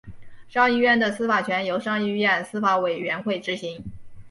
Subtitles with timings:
[0.49, 3.83] 上议院的司法权由上议院司法委员会执行。